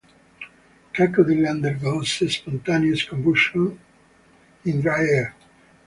Cacodyl 0.95 1.45
undergoes 1.47 2.23
spontaneous 2.27 3.03
combustion 3.03 3.79
in 4.65 4.81
dry 4.81 5.03
air. 5.03 5.35